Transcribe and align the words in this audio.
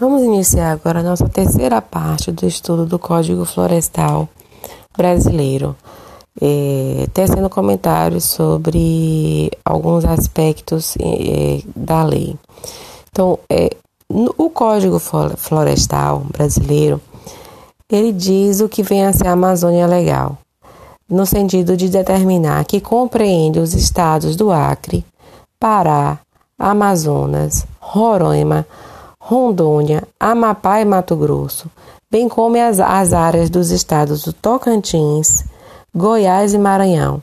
Vamos 0.00 0.22
iniciar 0.22 0.70
agora 0.70 1.00
a 1.00 1.02
nossa 1.02 1.28
terceira 1.28 1.82
parte 1.82 2.30
do 2.30 2.46
estudo 2.46 2.86
do 2.86 3.00
Código 3.00 3.44
Florestal 3.44 4.28
Brasileiro, 4.96 5.74
é, 6.40 7.08
tecendo 7.12 7.50
comentários 7.50 8.22
sobre 8.22 9.50
alguns 9.64 10.04
aspectos 10.04 10.94
é, 11.00 11.62
da 11.74 12.04
lei. 12.04 12.36
Então, 13.10 13.40
é, 13.50 13.70
no, 14.08 14.32
o 14.38 14.48
Código 14.48 15.00
Florestal 15.00 16.22
Brasileiro, 16.30 17.00
ele 17.90 18.12
diz 18.12 18.60
o 18.60 18.68
que 18.68 18.84
vem 18.84 19.04
a 19.04 19.12
ser 19.12 19.26
a 19.26 19.32
Amazônia 19.32 19.88
Legal, 19.88 20.38
no 21.10 21.26
sentido 21.26 21.76
de 21.76 21.88
determinar 21.88 22.64
que 22.66 22.80
compreende 22.80 23.58
os 23.58 23.74
estados 23.74 24.36
do 24.36 24.52
Acre, 24.52 25.04
Pará, 25.58 26.20
Amazonas, 26.56 27.66
Roraima, 27.80 28.64
Rondônia, 29.28 30.02
Amapá 30.18 30.80
e 30.80 30.84
Mato 30.86 31.14
Grosso, 31.14 31.70
bem 32.10 32.30
como 32.30 32.56
as, 32.56 32.80
as 32.80 33.12
áreas 33.12 33.50
dos 33.50 33.70
estados 33.70 34.22
do 34.22 34.32
Tocantins, 34.32 35.44
Goiás 35.94 36.54
e 36.54 36.58
Maranhão, 36.58 37.20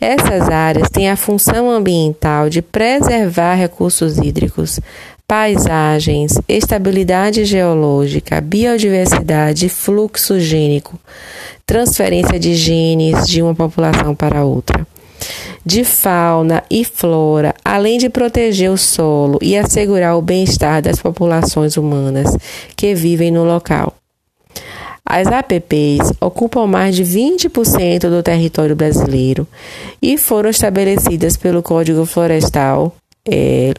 Essas 0.00 0.48
áreas 0.48 0.90
têm 0.90 1.08
a 1.08 1.16
função 1.16 1.70
ambiental 1.70 2.50
de 2.50 2.60
preservar 2.60 3.54
recursos 3.54 4.18
hídricos, 4.18 4.80
paisagens, 5.26 6.32
estabilidade 6.48 7.44
geológica, 7.44 8.40
biodiversidade, 8.40 9.68
fluxo 9.68 10.40
gênico, 10.40 10.98
transferência 11.64 12.40
de 12.40 12.54
genes 12.56 13.24
de 13.26 13.40
uma 13.40 13.54
população 13.54 14.14
para 14.14 14.44
outra, 14.44 14.84
de 15.64 15.84
fauna 15.84 16.62
e 16.68 16.84
flora, 16.84 17.54
além 17.64 17.98
de 17.98 18.10
proteger 18.10 18.70
o 18.70 18.76
solo 18.76 19.38
e 19.40 19.56
assegurar 19.56 20.18
o 20.18 20.22
bem-estar 20.22 20.82
das 20.82 21.00
populações 21.00 21.76
humanas 21.76 22.36
que 22.76 22.94
vivem 22.94 23.30
no 23.30 23.44
local. 23.44 23.94
As 25.14 25.28
APPs 25.28 26.12
ocupam 26.20 26.66
mais 26.66 26.96
de 26.96 27.04
20% 27.04 28.10
do 28.10 28.20
território 28.20 28.74
brasileiro 28.74 29.46
e 30.02 30.18
foram 30.18 30.50
estabelecidas 30.50 31.36
pelo 31.36 31.62
Código 31.62 32.04
Florestal 32.04 32.92
é, 33.24 33.72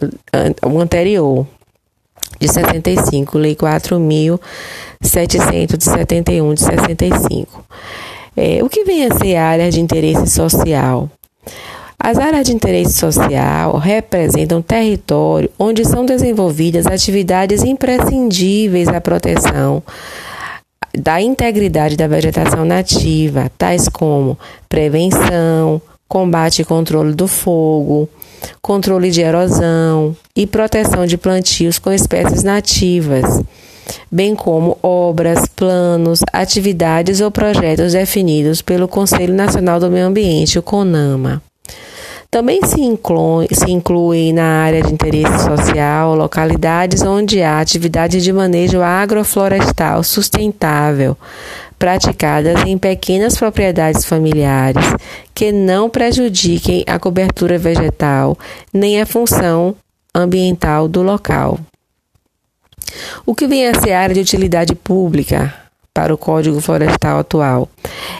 anterior, 0.63 1.45
de 2.39 2.47
65, 2.47 3.37
Lei 3.37 3.53
4.771 3.53 6.53
de 6.53 6.61
65. 6.61 7.65
É, 8.37 8.63
o 8.63 8.69
que 8.69 8.85
vem 8.85 9.05
a 9.05 9.13
ser 9.13 9.35
área 9.35 9.69
de 9.69 9.81
interesse 9.81 10.27
social? 10.27 11.11
As 11.99 12.17
áreas 12.17 12.45
de 12.45 12.53
interesse 12.53 12.93
social 12.93 13.77
representam 13.77 14.61
território 14.61 15.51
onde 15.59 15.83
são 15.83 16.05
desenvolvidas 16.05 16.87
atividades 16.87 17.61
imprescindíveis 17.61 18.87
à 18.87 19.01
proteção 19.01 19.83
da 20.97 21.21
integridade 21.21 21.97
da 21.97 22.07
vegetação 22.07 22.65
nativa, 22.65 23.51
tais 23.57 23.87
como 23.87 24.37
prevenção, 24.67 25.81
combate 26.07 26.61
e 26.61 26.65
controle 26.65 27.13
do 27.13 27.27
fogo, 27.27 28.07
controle 28.61 29.11
de 29.11 29.21
erosão 29.21 30.15
e 30.35 30.45
proteção 30.45 31.05
de 31.05 31.17
plantios 31.17 31.79
com 31.79 31.91
espécies 31.91 32.43
nativas, 32.43 33.41
bem 34.11 34.35
como 34.35 34.77
obras, 34.81 35.47
planos, 35.47 36.21
atividades 36.31 37.21
ou 37.21 37.31
projetos 37.31 37.93
definidos 37.93 38.61
pelo 38.61 38.87
Conselho 38.87 39.33
Nacional 39.33 39.79
do 39.79 39.89
Meio 39.89 40.07
Ambiente, 40.07 40.59
o 40.59 40.63
CONAMA. 40.63 41.41
Também 42.35 42.59
se 42.65 42.81
inclui, 42.81 43.47
se 43.49 43.71
inclui 43.71 44.33
na 44.33 44.43
área 44.43 44.83
de 44.83 44.91
interesse 44.91 45.45
social 45.45 46.15
localidades 46.15 47.01
onde 47.01 47.41
há 47.41 47.61
atividade 47.61 48.21
de 48.21 48.33
manejo 48.33 48.81
agroflorestal 48.81 50.03
sustentável, 50.03 51.15
praticadas 51.79 52.61
em 52.65 52.77
pequenas 52.77 53.37
propriedades 53.37 54.03
familiares 54.03 54.83
que 55.33 55.53
não 55.53 55.89
prejudiquem 55.89 56.83
a 56.85 56.99
cobertura 56.99 57.57
vegetal 57.57 58.37
nem 58.73 59.01
a 59.01 59.05
função 59.05 59.73
ambiental 60.13 60.89
do 60.89 61.01
local. 61.01 61.57
O 63.25 63.33
que 63.33 63.47
vem 63.47 63.65
a 63.65 63.79
ser 63.79 63.93
área 63.93 64.13
de 64.13 64.19
utilidade 64.19 64.75
pública 64.75 65.53
para 65.95 66.13
o 66.13 66.17
Código 66.17 66.59
Florestal 66.59 67.19
atual 67.19 67.69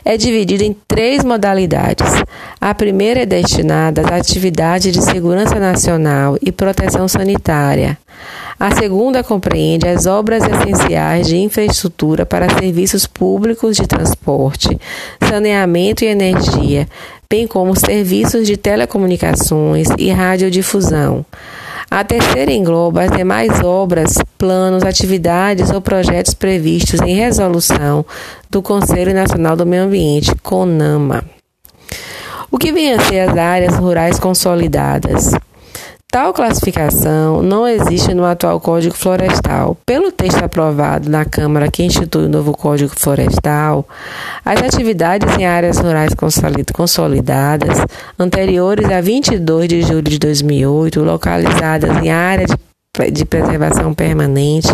é 0.05 0.15
dividida 0.15 0.63
em 0.63 0.73
três 0.87 1.25
modalidades. 1.25 2.07
A 2.61 2.73
primeira 2.73 3.23
é 3.23 3.25
destinada 3.25 3.99
às 3.99 4.11
atividades 4.11 4.93
de 4.93 5.03
segurança 5.03 5.59
nacional 5.59 6.37
e 6.41 6.53
proteção 6.53 7.05
sanitária. 7.09 7.97
A 8.57 8.73
segunda 8.73 9.21
compreende 9.21 9.89
as 9.89 10.05
obras 10.05 10.41
essenciais 10.45 11.27
de 11.27 11.35
infraestrutura 11.35 12.25
para 12.25 12.49
serviços 12.57 13.05
públicos 13.05 13.75
de 13.75 13.85
transporte, 13.85 14.79
saneamento 15.27 16.05
e 16.05 16.07
energia, 16.07 16.87
bem 17.29 17.45
como 17.45 17.77
serviços 17.77 18.47
de 18.47 18.55
telecomunicações 18.55 19.89
e 19.97 20.09
radiodifusão. 20.11 21.25
A 21.89 22.03
terceira 22.03 22.51
engloba 22.51 23.03
as 23.03 23.11
demais 23.11 23.61
obras, 23.63 24.15
planos, 24.37 24.83
atividades 24.83 25.69
ou 25.69 25.79
projetos 25.79 26.33
previstos 26.33 26.99
em 27.01 27.15
resolução 27.15 28.05
do 28.49 28.61
Conselho 28.61 29.13
Nacional 29.13 29.55
do 29.55 29.65
Meio 29.65 29.83
Ambiente, 29.83 30.35
CONAMA. 30.35 31.23
O 32.51 32.57
que 32.57 32.71
vem 32.71 32.93
a 32.93 32.99
ser 33.01 33.19
as 33.19 33.37
áreas 33.37 33.75
rurais 33.75 34.19
consolidadas? 34.19 35.31
Tal 36.15 36.31
classificação 36.31 37.43
não 37.43 37.67
existe 37.67 38.13
no 38.13 38.23
atual 38.23 38.57
Código 38.61 38.95
Florestal. 38.95 39.75
Pelo 39.85 40.13
texto 40.13 40.41
aprovado 40.41 41.09
na 41.09 41.25
Câmara 41.25 41.69
que 41.69 41.83
institui 41.83 42.23
o 42.23 42.29
novo 42.29 42.53
Código 42.53 42.93
Florestal, 42.95 43.85
as 44.45 44.63
atividades 44.63 45.37
em 45.37 45.45
áreas 45.45 45.77
rurais 45.77 46.13
consolidadas 46.73 47.79
anteriores 48.17 48.89
a 48.89 49.01
22 49.01 49.67
de 49.67 49.81
julho 49.81 50.03
de 50.03 50.17
2008, 50.17 51.03
localizadas 51.03 52.01
em 52.01 52.09
área 52.09 52.45
de 52.47 52.55
de 53.11 53.25
preservação 53.25 53.93
permanente, 53.93 54.71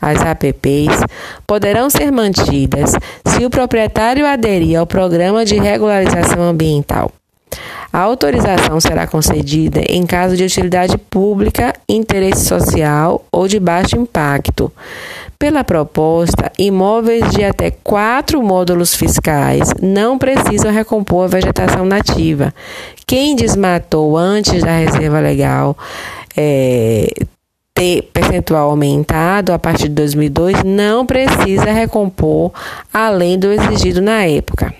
as 0.00 0.20
APPs, 0.22 1.02
poderão 1.44 1.90
ser 1.90 2.12
mantidas 2.12 2.92
se 3.26 3.44
o 3.44 3.50
proprietário 3.50 4.24
aderir 4.24 4.78
ao 4.78 4.86
programa 4.86 5.44
de 5.44 5.58
regularização 5.58 6.40
ambiental. 6.40 7.10
A 7.92 8.00
autorização 8.00 8.78
será 8.80 9.06
concedida 9.06 9.80
em 9.88 10.04
caso 10.04 10.36
de 10.36 10.44
utilidade 10.44 10.98
pública, 10.98 11.74
interesse 11.88 12.44
social 12.44 13.24
ou 13.32 13.48
de 13.48 13.58
baixo 13.58 13.96
impacto. 13.96 14.70
Pela 15.38 15.64
proposta, 15.64 16.52
imóveis 16.58 17.30
de 17.30 17.44
até 17.44 17.70
quatro 17.70 18.42
módulos 18.42 18.94
fiscais 18.94 19.72
não 19.80 20.18
precisam 20.18 20.70
recompor 20.70 21.24
a 21.24 21.28
vegetação 21.28 21.84
nativa. 21.84 22.52
Quem 23.06 23.34
desmatou 23.34 24.16
antes 24.16 24.62
da 24.62 24.76
reserva 24.76 25.20
legal 25.20 25.76
é, 26.36 27.08
ter 27.72 28.02
percentual 28.12 28.70
aumentado 28.70 29.52
a 29.52 29.58
partir 29.58 29.84
de 29.84 29.94
2002 29.94 30.64
não 30.64 31.06
precisa 31.06 31.70
recompor 31.70 32.52
além 32.92 33.38
do 33.38 33.52
exigido 33.52 34.02
na 34.02 34.24
época. 34.24 34.74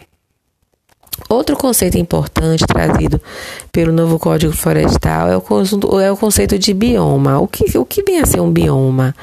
Outro 1.29 1.57
conceito 1.57 1.99
importante 1.99 2.67
trazido 2.67 3.21
pelo 3.71 3.93
novo 3.93 4.19
Código 4.19 4.53
Florestal 4.53 5.29
é 5.29 5.37
o, 5.37 5.41
conjunto, 5.41 6.01
é 6.01 6.11
o 6.11 6.17
conceito 6.17 6.59
de 6.59 6.73
bioma. 6.73 7.39
O 7.39 7.47
que, 7.47 7.77
o 7.77 7.85
que 7.85 8.03
vem 8.03 8.19
a 8.21 8.27
ser 8.27 8.41
um 8.41 8.51
bioma? 8.51 9.15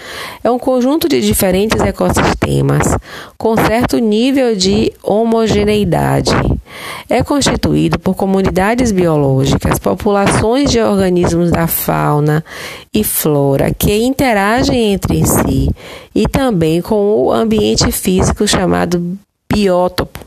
É 0.44 0.52
um 0.52 0.60
conjunto 0.60 1.10
de 1.10 1.22
diferentes 1.22 1.82
ecossistemas 1.82 2.96
com 3.38 3.56
certo 3.56 3.98
nível 3.98 4.56
de 4.56 4.94
homogeneidade 5.04 6.32
é 7.10 7.24
constituído 7.24 8.00
por 8.00 8.16
comunidades 8.16 8.92
biológicas, 8.92 9.80
populações 9.80 10.72
de 10.72 10.80
organismos 10.80 11.52
da 11.52 11.68
fauna 11.68 12.44
e 12.94 13.04
flora 13.04 13.74
que 13.74 13.96
interagem 14.04 14.94
entre 14.94 15.26
si 15.26 15.70
e 16.14 16.28
também 16.28 16.82
com 16.82 16.96
o 16.96 17.32
ambiente 17.32 17.92
físico 17.92 18.48
chamado 18.48 19.18
biótopo. 19.52 20.25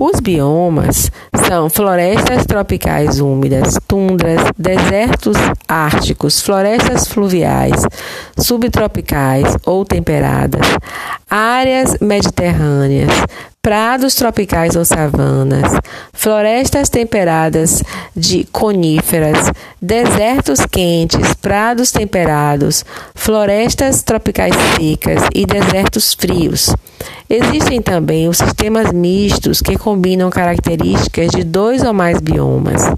Os 0.00 0.20
biomas 0.20 1.10
são 1.48 1.68
florestas 1.68 2.46
tropicais 2.46 3.18
úmidas, 3.18 3.74
tundras, 3.88 4.40
desertos 4.56 5.36
árticos, 5.66 6.40
florestas 6.40 7.08
fluviais, 7.08 7.82
subtropicais 8.38 9.56
ou 9.66 9.84
temperadas, 9.84 10.64
áreas 11.28 11.98
mediterrâneas, 12.00 13.10
prados 13.68 14.14
tropicais 14.14 14.76
ou 14.76 14.82
savanas, 14.82 15.70
florestas 16.14 16.88
temperadas 16.88 17.82
de 18.16 18.48
coníferas, 18.50 19.52
desertos 19.78 20.60
quentes, 20.64 21.34
prados 21.34 21.92
temperados, 21.92 22.82
florestas 23.14 24.02
tropicais 24.02 24.54
secas 24.74 25.22
e 25.34 25.44
desertos 25.44 26.14
frios. 26.14 26.74
Existem 27.28 27.82
também 27.82 28.26
os 28.26 28.38
sistemas 28.38 28.90
mistos 28.90 29.60
que 29.60 29.76
combinam 29.76 30.30
características 30.30 31.30
de 31.30 31.44
dois 31.44 31.82
ou 31.84 31.92
mais 31.92 32.22
biomas. 32.22 32.90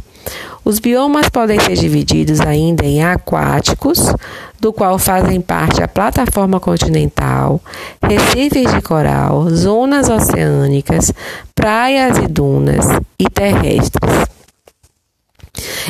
Os 0.65 0.79
biomas 0.79 1.29
podem 1.29 1.59
ser 1.59 1.75
divididos 1.75 2.41
ainda 2.41 2.85
em 2.85 3.03
aquáticos, 3.03 4.15
do 4.61 4.73
qual 4.73 4.99
fazem 4.99 5.41
parte 5.41 5.83
a 5.83 5.89
plataforma 5.89 6.61
continental, 6.61 7.61
recifes 8.03 8.73
de 8.73 8.83
coral, 8.83 9.49
zonas 9.51 10.09
oceânicas, 10.09 11.12
praias 11.55 12.19
e 12.19 12.29
dunas, 12.29 12.85
e 13.19 13.29
terrestres. 13.29 14.31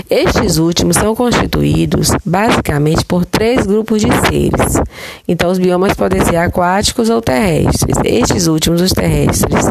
Estes 0.08 0.58
últimos 0.58 0.96
são 0.96 1.14
constituídos 1.14 2.10
basicamente 2.24 3.04
por 3.04 3.24
três 3.24 3.66
grupos 3.66 4.00
de 4.00 4.08
seres. 4.26 4.80
Então, 5.28 5.50
os 5.50 5.58
biomas 5.58 5.94
podem 5.94 6.24
ser 6.24 6.36
aquáticos 6.36 7.10
ou 7.10 7.20
terrestres. 7.20 7.96
Estes 8.04 8.46
últimos, 8.46 8.80
os 8.80 8.92
terrestres, 8.92 9.66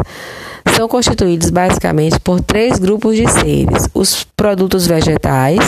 são 0.79 0.87
constituídos 0.87 1.49
basicamente 1.49 2.17
por 2.21 2.39
três 2.39 2.79
grupos 2.79 3.17
de 3.17 3.29
seres: 3.29 3.89
os 3.93 4.23
produtos 4.23 4.87
vegetais, 4.87 5.59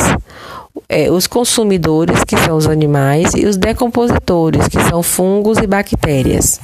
é, 0.88 1.12
os 1.12 1.28
consumidores, 1.28 2.24
que 2.24 2.38
são 2.38 2.56
os 2.56 2.66
animais, 2.66 3.34
e 3.34 3.46
os 3.46 3.58
decompositores, 3.58 4.69
que 4.69 4.81
são 4.84 5.04
fungos 5.04 5.58
e 5.58 5.68
bactérias. 5.68 6.62